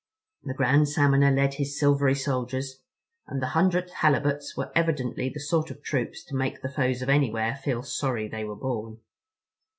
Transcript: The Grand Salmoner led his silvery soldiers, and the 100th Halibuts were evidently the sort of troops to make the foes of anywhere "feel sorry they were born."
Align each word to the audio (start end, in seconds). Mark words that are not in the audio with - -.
The 0.41 0.55
Grand 0.55 0.87
Salmoner 0.87 1.29
led 1.29 1.53
his 1.53 1.79
silvery 1.79 2.15
soldiers, 2.15 2.81
and 3.27 3.39
the 3.39 3.53
100th 3.53 3.91
Halibuts 4.01 4.57
were 4.57 4.71
evidently 4.75 5.29
the 5.29 5.39
sort 5.39 5.69
of 5.69 5.83
troops 5.83 6.23
to 6.25 6.35
make 6.35 6.63
the 6.63 6.69
foes 6.69 7.03
of 7.03 7.09
anywhere 7.09 7.55
"feel 7.63 7.83
sorry 7.83 8.27
they 8.27 8.43
were 8.43 8.55
born." 8.55 9.01